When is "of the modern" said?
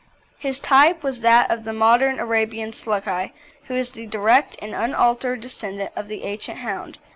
1.51-2.19